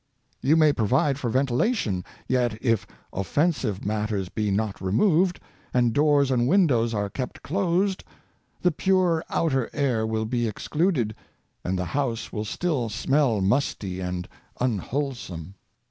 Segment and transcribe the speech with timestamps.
[0.41, 5.39] You may provide for ventilation, yoX, if offensive matters be not removed,
[5.75, 8.03] and doors and win dows are kept closed,
[8.63, 11.13] the pure outer air will be ex cluded,
[11.63, 14.27] and the house will still smell musty and
[14.59, 15.53] unwhole some.